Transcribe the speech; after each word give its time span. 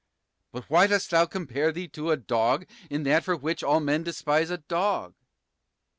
But 0.51 0.67
why 0.67 0.87
dost 0.87 1.11
thou 1.11 1.27
compare 1.27 1.71
thee 1.71 1.87
to 1.89 2.09
a 2.09 2.17
dog 2.17 2.65
In 2.89 3.03
that 3.03 3.23
for 3.23 3.35
which 3.35 3.61
all 3.61 3.79
men 3.79 4.01
despise 4.01 4.49
a 4.49 4.57
dog? 4.57 5.13